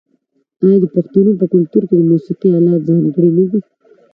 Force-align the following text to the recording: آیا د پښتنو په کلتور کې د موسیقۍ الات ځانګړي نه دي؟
آیا 0.63 0.75
د 0.81 0.85
پښتنو 0.95 1.31
په 1.39 1.45
کلتور 1.53 1.83
کې 1.87 1.95
د 1.97 2.01
موسیقۍ 2.11 2.49
الات 2.57 2.81
ځانګړي 2.87 3.29
نه 3.37 3.43
دي؟ 3.51 3.59